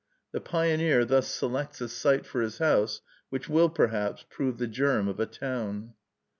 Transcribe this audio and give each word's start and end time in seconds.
The 0.31 0.41
pioneer 0.41 1.05
thus 1.05 1.27
selects 1.27 1.79
a 1.79 1.87
site 1.87 2.25
for 2.25 2.41
his 2.41 2.57
house, 2.57 3.01
which 3.29 3.47
will, 3.47 3.69
perhaps, 3.69 4.25
prove 4.31 4.57
the 4.57 4.65
germ 4.65 5.07
of 5.07 5.19
a 5.19 5.27
town. 5.27 5.93